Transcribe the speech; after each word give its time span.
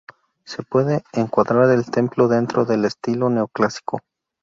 Se 0.45 0.63
puede 0.63 1.03
encuadrar 1.13 1.69
el 1.69 1.91
templo 1.91 2.27
dentro 2.27 2.65
del 2.65 2.85
estilo 2.85 3.29
Neoclásico. 3.29 3.99